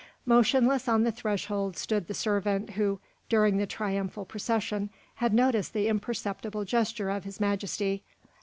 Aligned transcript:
Motionless 0.25 0.87
on 0.87 1.03
the 1.03 1.11
threshold 1.11 1.77
stood 1.77 2.07
the 2.07 2.15
servant 2.15 2.71
who, 2.71 2.99
during 3.29 3.57
the 3.57 3.67
triumphal 3.67 4.25
procession, 4.25 4.89
had 5.17 5.31
noticed 5.31 5.73
the 5.73 5.87
imperceptible 5.87 6.65
gesture 6.65 7.11
of 7.11 7.23
His 7.23 7.39
Majesty. 7.39 8.01